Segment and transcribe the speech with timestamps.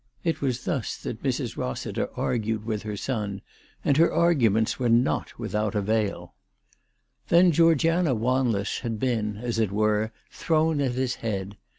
[0.23, 1.57] It was thus that Mrs.
[1.57, 2.67] Eossiter argued 364 ALICE DUGDALE.
[2.67, 2.97] with her
[3.37, 3.41] son,
[3.85, 6.33] and her arguments were not without avail.
[7.29, 11.55] Then Georgiana Wanless had been, as it were, thrown at his head.